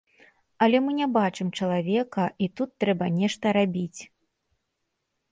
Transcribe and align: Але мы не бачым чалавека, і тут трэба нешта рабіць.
Але 0.65 0.77
мы 0.85 0.91
не 0.99 1.07
бачым 1.17 1.51
чалавека, 1.59 2.23
і 2.45 2.47
тут 2.59 2.69
трэба 2.85 3.05
нешта 3.19 3.45
рабіць. 3.59 4.01